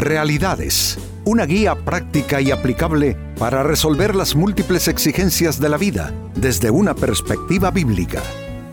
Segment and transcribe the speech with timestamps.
[0.00, 6.70] Realidades, una guía práctica y aplicable para resolver las múltiples exigencias de la vida desde
[6.70, 8.22] una perspectiva bíblica.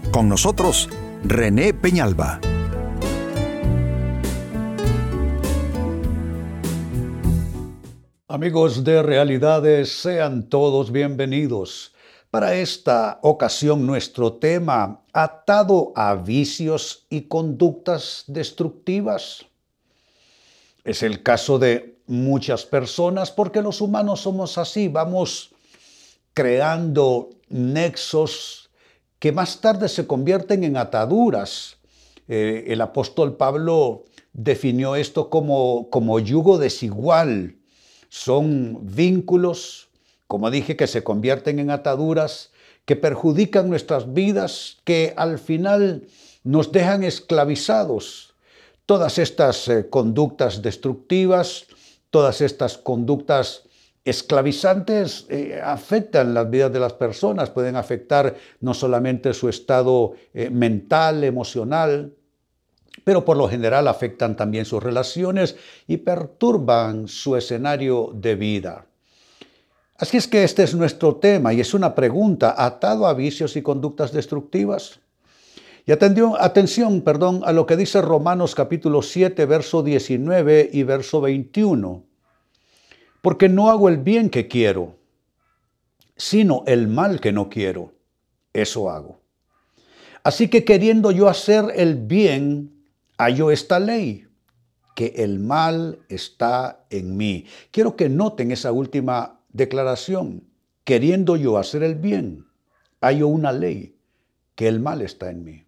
[0.09, 0.87] Con nosotros,
[1.25, 2.39] René Peñalba.
[8.29, 11.93] Amigos de Realidades, sean todos bienvenidos.
[12.31, 19.45] Para esta ocasión nuestro tema, atado a vicios y conductas destructivas.
[20.87, 25.51] Es el caso de muchas personas porque los humanos somos así, vamos
[26.33, 28.69] creando nexos
[29.19, 31.77] que más tarde se convierten en ataduras.
[32.27, 37.57] Eh, el apóstol Pablo definió esto como, como yugo desigual.
[38.09, 39.87] Son vínculos
[40.27, 42.51] como dije, que se convierten en ataduras,
[42.85, 46.03] que perjudican nuestras vidas, que al final
[46.43, 48.26] nos dejan esclavizados.
[48.87, 51.67] Todas estas eh, conductas destructivas,
[52.09, 53.63] todas estas conductas
[54.05, 60.49] esclavizantes eh, afectan las vidas de las personas, pueden afectar no solamente su estado eh,
[60.49, 62.13] mental, emocional,
[63.03, 68.85] pero por lo general afectan también sus relaciones y perturban su escenario de vida.
[69.97, 73.61] Así es que este es nuestro tema y es una pregunta atado a vicios y
[73.61, 75.01] conductas destructivas.
[75.87, 82.03] Y atención, perdón, a lo que dice Romanos capítulo 7, verso 19 y verso 21.
[83.21, 84.97] Porque no hago el bien que quiero,
[86.17, 87.93] sino el mal que no quiero.
[88.51, 89.21] Eso hago.
[90.23, 92.83] Así que queriendo yo hacer el bien,
[93.17, 94.27] hallo esta ley,
[94.93, 97.45] que el mal está en mí.
[97.71, 100.43] Quiero que noten esa última declaración,
[100.83, 102.45] queriendo yo hacer el bien,
[102.99, 103.95] hay una ley,
[104.53, 105.66] que el mal está en mí.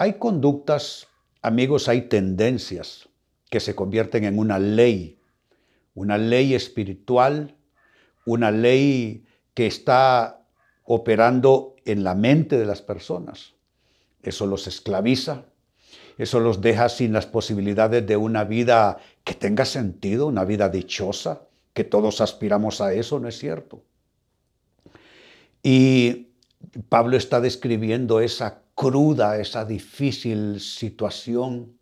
[0.00, 1.08] Hay conductas,
[1.42, 3.10] amigos, hay tendencias
[3.50, 5.20] que se convierten en una ley,
[5.92, 7.54] una ley espiritual,
[8.24, 10.46] una ley que está
[10.84, 13.52] operando en la mente de las personas.
[14.22, 15.44] Eso los esclaviza,
[16.16, 21.42] eso los deja sin las posibilidades de una vida que tenga sentido, una vida dichosa,
[21.74, 23.82] que todos aspiramos a eso, ¿no es cierto?
[25.62, 26.28] Y
[26.88, 31.76] Pablo está describiendo esa cruda, esa difícil situación.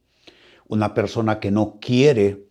[0.66, 2.48] Una persona que no quiere,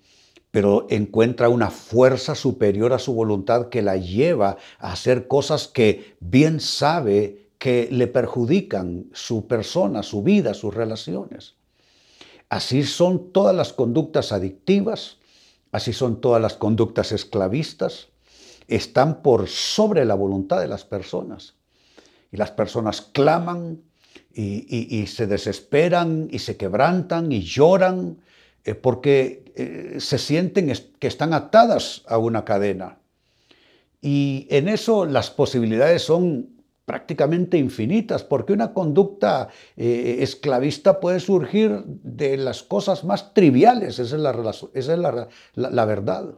[0.52, 6.16] pero encuentra una fuerza superior a su voluntad que la lleva a hacer cosas que
[6.22, 11.56] bien sabe que le perjudican su persona, su vida, sus relaciones.
[12.48, 15.18] Así son todas las conductas adictivas,
[15.74, 18.08] así son todas las conductas esclavistas,
[18.70, 21.56] están por sobre la voluntad de las personas.
[22.32, 23.82] Y las personas claman
[24.40, 28.18] y, se desesperan y se quebrantan y lloran
[28.64, 33.00] eh, porque eh, se sienten que están atadas a una cadena.
[34.02, 41.84] Y en eso las posibilidades son prácticamente infinitas, porque una conducta eh, esclavista puede surgir
[41.86, 44.32] de las cosas más triviales, esa es, la,
[44.74, 45.00] esa es
[45.56, 46.36] la, verdad.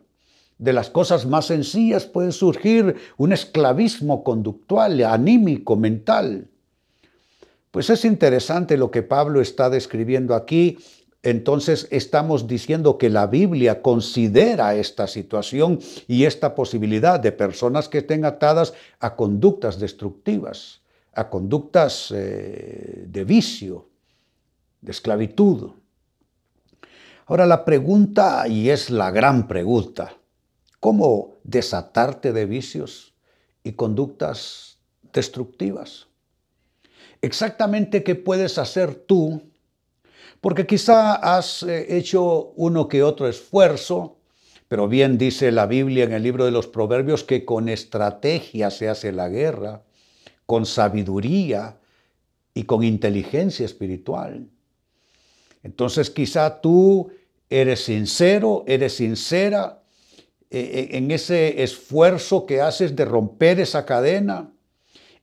[0.58, 6.49] De las cosas más sencillas puede surgir un esclavismo conductual, anímico, mental.
[7.72, 10.78] Pues es interesante lo que Pablo está describiendo aquí
[11.22, 18.00] entonces estamos diciendo que la Biblia considera esta situación y esta posibilidad de personas que
[18.00, 20.82] estén atadas a conductas destructivas,
[21.14, 23.90] a conductas eh, de vicio,
[24.80, 25.72] de esclavitud.
[27.26, 30.14] Ahora la pregunta, y es la gran pregunta,
[30.80, 33.14] ¿cómo desatarte de vicios
[33.62, 34.78] y conductas
[35.12, 36.09] destructivas?
[37.22, 39.42] Exactamente qué puedes hacer tú
[40.42, 44.18] porque quizá has eh, hecho uno que otro esfuerzo,
[44.68, 48.88] pero bien dice la Biblia en el libro de los Proverbios que con estrategia se
[48.88, 49.84] hace la guerra,
[50.46, 51.78] con sabiduría
[52.54, 54.48] y con inteligencia espiritual.
[55.64, 57.12] Entonces quizá tú
[57.50, 59.84] eres sincero, eres sincera
[60.50, 60.60] eh,
[60.92, 64.52] eh, en ese esfuerzo que haces de romper esa cadena.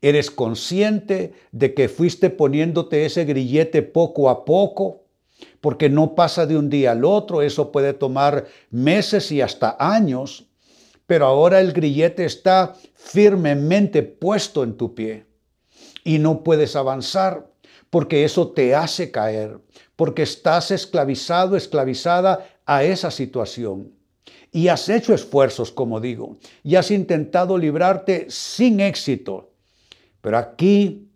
[0.03, 5.03] Eres consciente de que fuiste poniéndote ese grillete poco a poco
[5.61, 10.47] porque no pasa de un día al otro, eso puede tomar meses y hasta años,
[11.07, 15.27] pero ahora el grillete está firmemente puesto en tu pie
[16.05, 17.51] y no puedes avanzar
[17.91, 19.59] porque eso te hace caer,
[19.95, 23.93] porque estás esclavizado, esclavizada a esa situación.
[24.53, 29.51] Y has hecho esfuerzos, como digo, y has intentado librarte sin éxito.
[30.27, 31.09] Pero aquí,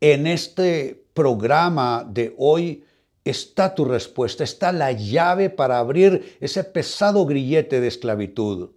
[0.00, 2.82] en este programa de hoy,
[3.24, 8.70] está tu respuesta, está la llave para abrir ese pesado grillete de esclavitud.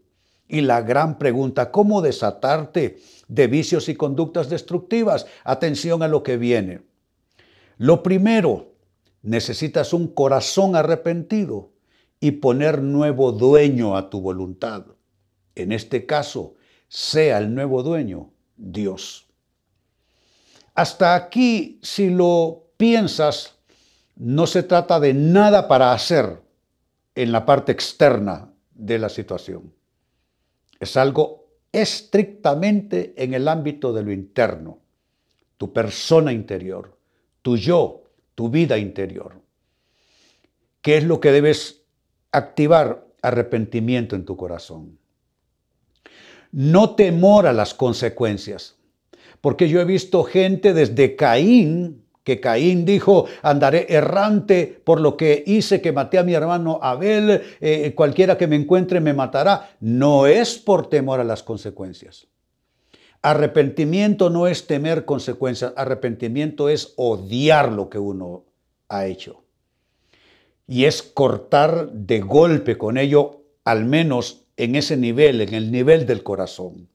[0.47, 5.25] Y la gran pregunta, ¿cómo desatarte de vicios y conductas destructivas?
[5.43, 6.81] Atención a lo que viene.
[7.77, 8.75] Lo primero,
[9.23, 11.71] necesitas un corazón arrepentido
[12.19, 14.85] y poner nuevo dueño a tu voluntad.
[15.55, 16.53] En este caso,
[16.87, 19.27] sea el nuevo dueño Dios.
[20.75, 23.55] Hasta aquí, si lo piensas,
[24.15, 26.41] no se trata de nada para hacer
[27.15, 29.73] en la parte externa de la situación.
[30.79, 34.79] Es algo estrictamente en el ámbito de lo interno,
[35.57, 36.97] tu persona interior,
[37.41, 38.03] tu yo,
[38.35, 39.41] tu vida interior.
[40.81, 41.83] ¿Qué es lo que debes
[42.31, 43.07] activar?
[43.21, 44.99] Arrepentimiento en tu corazón.
[46.53, 48.77] No temor a las consecuencias,
[49.41, 55.43] porque yo he visto gente desde Caín que Caín dijo, andaré errante por lo que
[55.45, 59.75] hice, que maté a mi hermano Abel, eh, cualquiera que me encuentre me matará.
[59.81, 62.27] No es por temor a las consecuencias.
[63.21, 68.45] Arrepentimiento no es temer consecuencias, arrepentimiento es odiar lo que uno
[68.89, 69.43] ha hecho.
[70.67, 76.05] Y es cortar de golpe con ello, al menos en ese nivel, en el nivel
[76.05, 76.87] del corazón.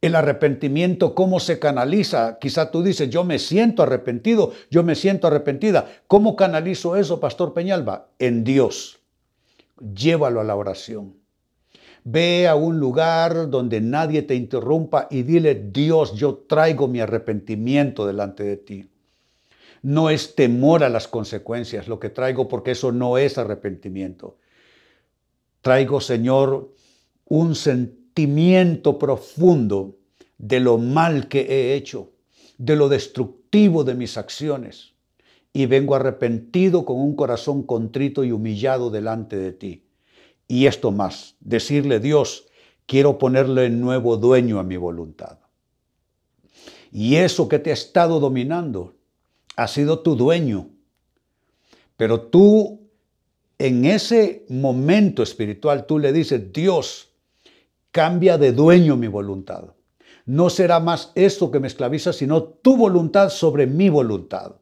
[0.00, 2.38] El arrepentimiento, ¿cómo se canaliza?
[2.38, 5.88] Quizá tú dices, yo me siento arrepentido, yo me siento arrepentida.
[6.06, 8.08] ¿Cómo canalizo eso, Pastor Peñalba?
[8.18, 9.00] En Dios.
[9.94, 11.14] Llévalo a la oración.
[12.04, 18.06] Ve a un lugar donde nadie te interrumpa y dile, Dios, yo traigo mi arrepentimiento
[18.06, 18.90] delante de ti.
[19.80, 24.36] No es temor a las consecuencias lo que traigo porque eso no es arrepentimiento.
[25.64, 26.74] Traigo, Señor,
[27.24, 29.96] un sentimiento profundo
[30.36, 32.12] de lo mal que he hecho,
[32.58, 34.92] de lo destructivo de mis acciones,
[35.54, 39.86] y vengo arrepentido con un corazón contrito y humillado delante de ti.
[40.48, 42.44] Y esto más, decirle Dios,
[42.84, 45.38] quiero ponerle nuevo dueño a mi voluntad.
[46.92, 48.96] Y eso que te ha estado dominando
[49.56, 50.68] ha sido tu dueño.
[51.96, 52.83] Pero tú,
[53.66, 57.14] en ese momento espiritual, tú le dices, Dios,
[57.94, 59.66] Cambia de dueño mi voluntad.
[60.26, 64.56] No será más eso que me esclaviza, sino tu voluntad sobre mi voluntad.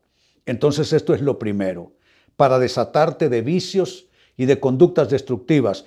[0.44, 1.94] Entonces esto es lo primero,
[2.37, 4.04] para desatarte de vicios
[4.37, 5.87] y de conductas destructivas.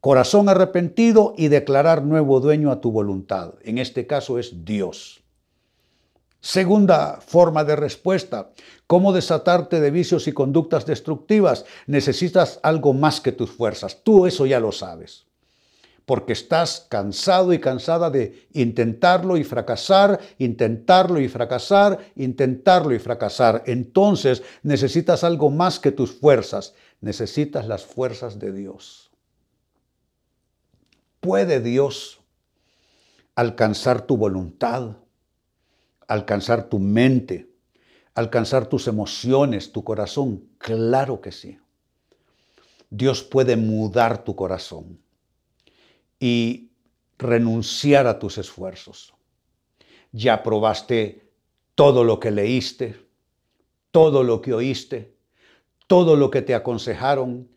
[0.00, 3.54] Corazón arrepentido y declarar nuevo dueño a tu voluntad.
[3.62, 5.23] En este caso es Dios.
[6.44, 8.50] Segunda forma de respuesta,
[8.86, 11.64] ¿cómo desatarte de vicios y conductas destructivas?
[11.86, 14.02] Necesitas algo más que tus fuerzas.
[14.04, 15.24] Tú eso ya lo sabes
[16.04, 23.62] porque estás cansado y cansada de intentarlo y fracasar, intentarlo y fracasar, intentarlo y fracasar.
[23.64, 29.10] Entonces necesitas algo más que tus fuerzas, necesitas las fuerzas de Dios.
[31.20, 32.20] ¿Puede Dios
[33.34, 34.98] alcanzar tu voluntad,
[36.08, 37.50] alcanzar tu mente,
[38.14, 40.48] alcanzar tus emociones, tu corazón?
[40.58, 41.58] Claro que sí.
[42.90, 45.00] Dios puede mudar tu corazón
[46.20, 46.70] y
[47.18, 49.14] renunciar a tus esfuerzos.
[50.12, 51.28] Ya probaste
[51.74, 52.96] todo lo que leíste,
[53.90, 55.14] todo lo que oíste,
[55.86, 57.48] todo lo que te aconsejaron,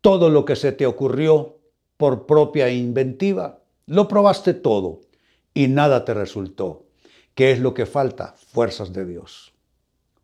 [0.00, 1.58] todo lo que se te ocurrió
[1.96, 3.60] por propia inventiva.
[3.86, 5.00] Lo probaste todo
[5.52, 6.85] y nada te resultó.
[7.36, 8.34] ¿Qué es lo que falta?
[8.52, 9.52] Fuerzas de Dios.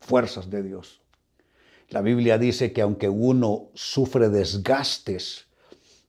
[0.00, 1.02] Fuerzas de Dios.
[1.90, 5.44] La Biblia dice que aunque uno sufre desgastes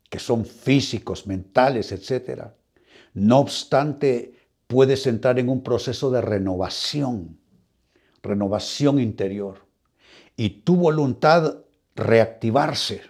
[0.10, 2.44] que son físicos, mentales, etc.
[3.14, 4.34] No obstante,
[4.68, 7.38] puedes entrar en un proceso de renovación,
[8.22, 9.68] renovación interior,
[10.38, 11.58] y tu voluntad
[11.96, 13.02] reactivarse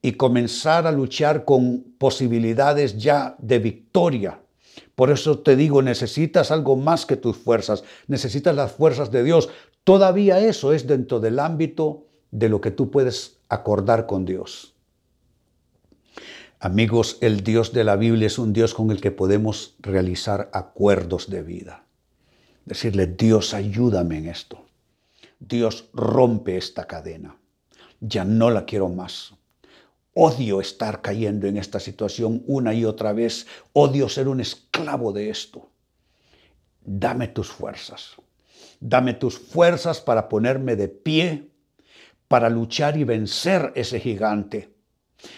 [0.00, 4.43] y comenzar a luchar con posibilidades ya de victoria.
[4.94, 9.48] Por eso te digo, necesitas algo más que tus fuerzas, necesitas las fuerzas de Dios.
[9.82, 14.74] Todavía eso es dentro del ámbito de lo que tú puedes acordar con Dios.
[16.60, 21.28] Amigos, el Dios de la Biblia es un Dios con el que podemos realizar acuerdos
[21.28, 21.84] de vida.
[22.64, 24.64] Decirle, Dios, ayúdame en esto.
[25.38, 27.36] Dios rompe esta cadena.
[28.00, 29.34] Ya no la quiero más.
[30.14, 33.46] Odio estar cayendo en esta situación una y otra vez.
[33.72, 35.70] Odio ser un esclavo de esto.
[36.84, 38.12] Dame tus fuerzas.
[38.80, 41.48] Dame tus fuerzas para ponerme de pie,
[42.28, 44.74] para luchar y vencer ese gigante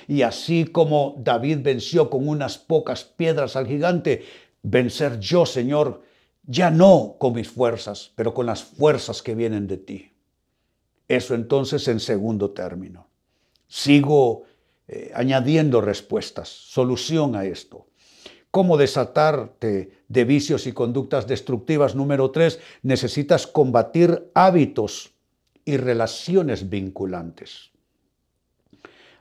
[0.07, 4.25] y así como David venció con unas pocas piedras al gigante,
[4.63, 6.03] vencer yo, Señor,
[6.45, 10.13] ya no con mis fuerzas, pero con las fuerzas que vienen de ti.
[11.09, 13.09] Eso entonces en segundo término.
[13.69, 14.45] Sigo
[14.89, 17.87] eh, añadiendo respuestas, solución a esto.
[18.51, 21.95] ¿Cómo desatarte de vicios y conductas destructivas?
[21.95, 25.13] Número tres, necesitas combatir hábitos
[25.65, 27.71] y relaciones vinculantes.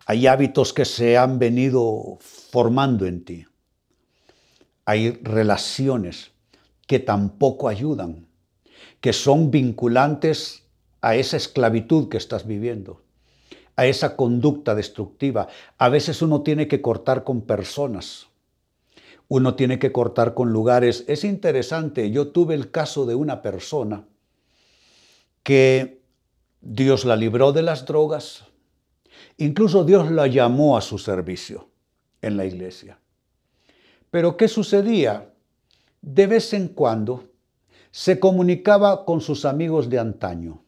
[0.05, 3.45] Hay hábitos que se han venido formando en ti.
[4.85, 6.31] Hay relaciones
[6.85, 8.27] que tampoco ayudan,
[9.01, 10.63] que son vinculantes
[11.01, 13.01] a esa esclavitud que estás viviendo,
[13.75, 15.47] a esa conducta destructiva.
[15.77, 18.27] A veces uno tiene que cortar con personas,
[19.27, 21.03] uno tiene que cortar con lugares.
[21.07, 24.05] Es interesante, yo tuve el caso de una persona
[25.43, 26.01] que
[26.61, 28.45] Dios la libró de las drogas,
[29.37, 31.69] incluso Dios la llamó a su servicio
[32.21, 32.97] en la iglesia.
[34.09, 35.31] Pero ¿qué sucedía?
[36.01, 37.25] De vez en cuando
[37.91, 40.63] se comunicaba con sus amigos de antaño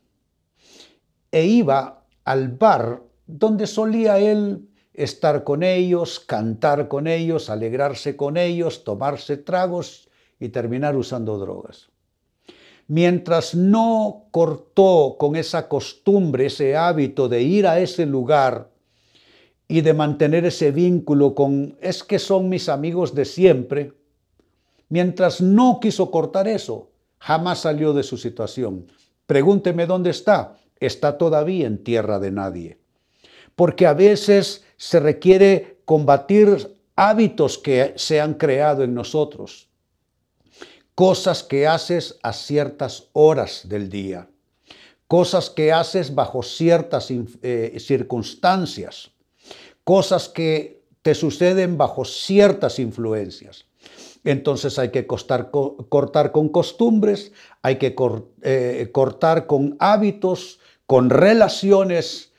[1.31, 1.96] e iba
[2.27, 9.37] al bar donde solía él estar con ellos, cantar con ellos, alegrarse con ellos, tomarse
[9.37, 11.87] tragos y terminar usando drogas.
[12.87, 18.71] Mientras no cortó con esa costumbre, ese hábito de ir a ese lugar
[19.69, 23.93] y de mantener ese vínculo con, es que son mis amigos de siempre,
[24.89, 28.85] mientras no quiso cortar eso, jamás salió de su situación.
[29.25, 30.57] Pregúnteme dónde está.
[30.79, 32.77] Está todavía en tierra de nadie.
[33.55, 39.69] Porque a veces se requiere combatir hábitos que se han creado en nosotros,
[40.95, 44.29] cosas que haces a ciertas horas del día,
[45.07, 49.11] cosas que haces bajo ciertas eh, circunstancias
[49.87, 53.67] cosas que te suceden bajo ciertas influencias.
[54.25, 55.49] Entonces hay que cortar
[56.33, 57.31] con costumbres,
[57.61, 57.95] hay que
[58.41, 62.31] eh, cortar con hábitos, con relaciones,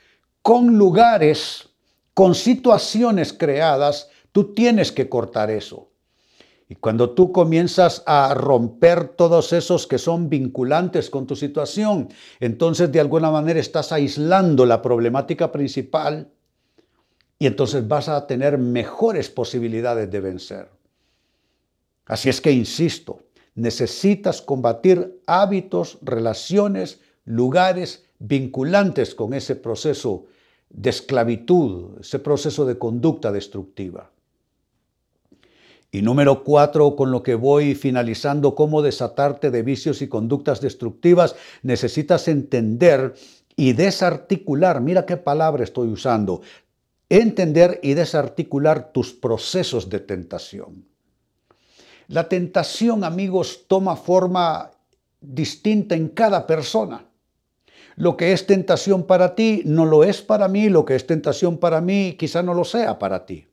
[0.43, 1.69] con lugares,
[2.15, 4.09] con situaciones creadas.
[4.33, 5.91] Tú tienes que cortar eso.
[6.71, 12.09] Y cuando tú comienzas a romper todos esos que son vinculantes con tu situación,
[12.41, 16.31] entonces de alguna manera estás aislando la problemática principal
[17.39, 20.69] y entonces vas a tener mejores posibilidades de vencer.
[22.05, 23.21] Así es que, insisto,
[23.55, 30.27] necesitas combatir hábitos, relaciones, lugares vinculantes con ese proceso
[30.71, 34.11] de esclavitud, ese proceso de conducta destructiva.
[35.91, 41.35] Y número cuatro, con lo que voy finalizando, cómo desatarte de vicios y conductas destructivas,
[41.63, 43.15] necesitas entender
[43.57, 46.43] y desarticular, mira qué palabra estoy usando,
[47.09, 50.85] entender y desarticular tus procesos de tentación.
[52.09, 54.71] La tentación, amigos, toma forma
[55.21, 57.08] distinta en cada persona.
[57.99, 61.59] Lo que es tentación para ti no lo es para mí, lo que es tentación
[61.59, 63.49] para mí quizá no lo sea para ti.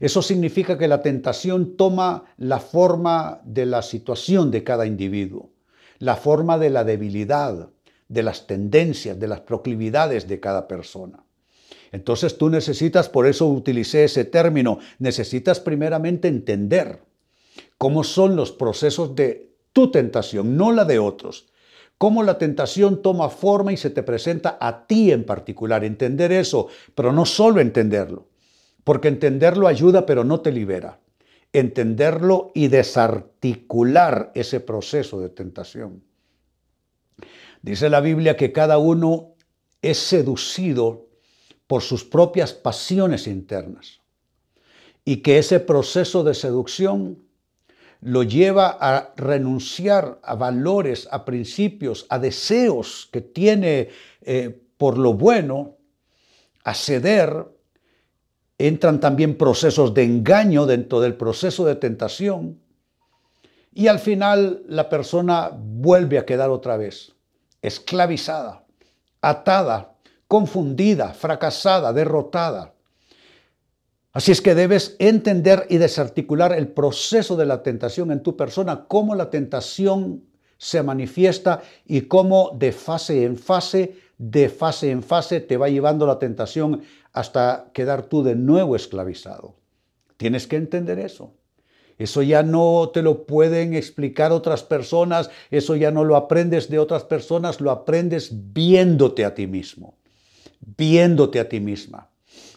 [0.00, 5.50] Eso significa que la tentación toma la forma de la situación de cada individuo,
[6.00, 7.68] la forma de la debilidad,
[8.08, 11.24] de las tendencias, de las proclividades de cada persona.
[11.92, 17.00] Entonces tú necesitas, por eso utilicé ese término, necesitas primeramente entender
[17.78, 21.51] cómo son los procesos de tu tentación, no la de otros.
[22.02, 25.84] Cómo la tentación toma forma y se te presenta a ti en particular.
[25.84, 26.66] Entender eso,
[26.96, 28.26] pero no solo entenderlo,
[28.82, 30.98] porque entenderlo ayuda, pero no te libera.
[31.52, 36.02] Entenderlo y desarticular ese proceso de tentación.
[37.62, 39.36] Dice la Biblia que cada uno
[39.80, 41.06] es seducido
[41.68, 44.00] por sus propias pasiones internas
[45.04, 47.22] y que ese proceso de seducción
[48.02, 53.88] lo lleva a renunciar a valores, a principios, a deseos que tiene
[54.20, 55.76] eh, por lo bueno,
[56.64, 57.46] a ceder.
[58.58, 62.60] Entran también procesos de engaño dentro del proceso de tentación
[63.72, 67.14] y al final la persona vuelve a quedar otra vez
[67.62, 68.64] esclavizada,
[69.20, 69.92] atada
[70.32, 72.72] confundida, fracasada, derrotada.
[74.12, 78.84] Así es que debes entender y desarticular el proceso de la tentación en tu persona,
[78.86, 80.24] cómo la tentación
[80.58, 86.06] se manifiesta y cómo de fase en fase, de fase en fase te va llevando
[86.06, 89.56] la tentación hasta quedar tú de nuevo esclavizado.
[90.18, 91.34] Tienes que entender eso.
[91.98, 96.78] Eso ya no te lo pueden explicar otras personas, eso ya no lo aprendes de
[96.78, 99.96] otras personas, lo aprendes viéndote a ti mismo
[100.76, 102.08] viéndote a ti misma,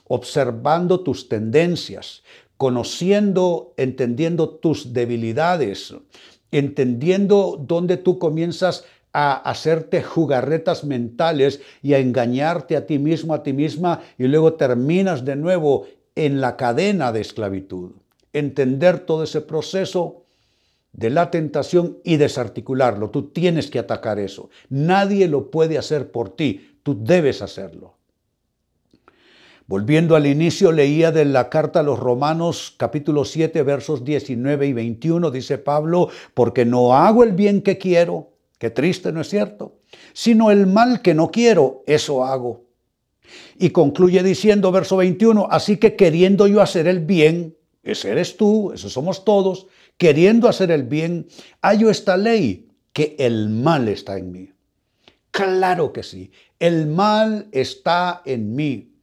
[0.08, 2.24] observando tus tendencias,
[2.58, 5.94] conociendo, entendiendo tus debilidades,
[6.52, 13.44] entendiendo dónde tú comienzas a hacerte jugarretas mentales y a engañarte a ti mismo, a
[13.44, 17.92] ti misma, y luego terminas de nuevo en la cadena de esclavitud.
[18.34, 20.26] Entender todo ese proceso
[20.92, 23.10] de la tentación y desarticularlo.
[23.10, 24.50] Tú tienes que atacar eso.
[24.70, 26.78] Nadie lo puede hacer por ti.
[26.84, 27.95] Tú debes hacerlo.
[29.68, 34.74] Volviendo al inicio, leía de la carta a los Romanos capítulo 7 versos 19 y
[34.74, 39.80] 21, dice Pablo, porque no hago el bien que quiero, Qué triste, ¿no es cierto?
[40.14, 42.66] Sino el mal que no quiero, eso hago.
[43.58, 48.72] Y concluye diciendo, verso 21, así que queriendo yo hacer el bien, ese eres tú,
[48.72, 49.68] esos somos todos,
[49.98, 51.28] queriendo hacer el bien,
[51.62, 54.50] hallo esta ley, que el mal está en mí.
[55.32, 58.95] Claro que sí, el mal está en mí.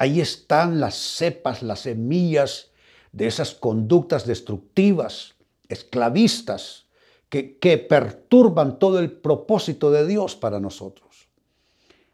[0.00, 2.70] Ahí están las cepas, las semillas
[3.12, 5.34] de esas conductas destructivas,
[5.68, 6.86] esclavistas,
[7.28, 11.28] que, perturban todo el propósito de Dios para nosotros.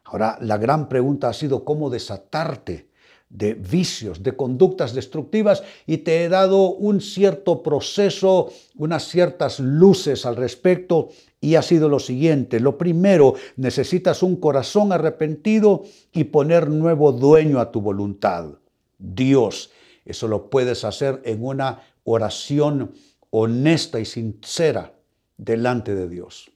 [0.03, 2.89] Ahora, la gran pregunta ha sido cómo desatarte
[3.29, 10.25] de vicios, de conductas destructivas y te he dado un cierto proceso, unas ciertas luces
[10.25, 11.07] al respecto
[11.39, 12.59] y ha sido lo siguiente.
[12.59, 18.53] Lo primero, necesitas un corazón arrepentido y poner nuevo dueño a tu voluntad.
[18.97, 19.71] Dios.
[20.05, 22.93] Eso lo puedes hacer en una oración
[23.29, 24.93] honesta y sincera
[25.37, 26.49] delante de Dios.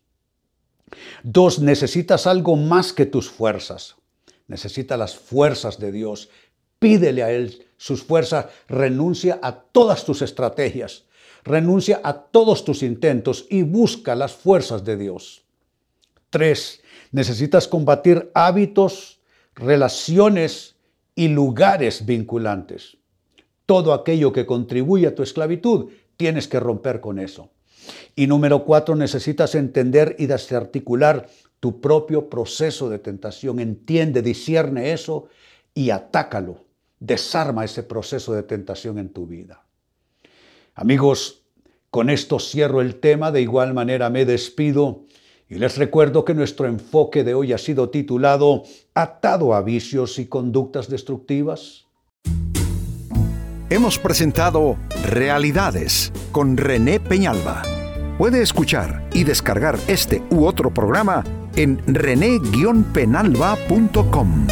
[1.23, 3.95] Dos, necesitas algo más que tus fuerzas.
[4.47, 6.29] Necesita las fuerzas de Dios.
[6.79, 8.47] Pídele a Él sus fuerzas.
[8.67, 11.05] Renuncia a todas tus estrategias.
[11.43, 15.43] Renuncia a todos tus intentos y busca las fuerzas de Dios.
[16.29, 16.81] Tres,
[17.11, 19.19] necesitas combatir hábitos,
[19.55, 20.75] relaciones
[21.15, 22.97] y lugares vinculantes.
[23.65, 27.49] Todo aquello que contribuye a tu esclavitud, tienes que romper con eso.
[28.15, 31.27] Y número cuatro, necesitas entender y desarticular
[31.59, 33.59] tu propio proceso de tentación.
[33.59, 35.27] Entiende, discierne eso
[35.73, 36.65] y atácalo.
[36.99, 39.63] Desarma ese proceso de tentación en tu vida.
[40.81, 41.43] Amigos,
[41.91, 45.05] con esto cierro el tema, de igual manera me despido
[45.47, 48.63] y les recuerdo que nuestro enfoque de hoy ha sido titulado
[48.95, 51.85] Atado a vicios y conductas destructivas.
[53.69, 57.61] Hemos presentado Realidades con René Peñalba.
[58.17, 61.23] Puede escuchar y descargar este u otro programa
[61.55, 64.47] en rene-penalba.com.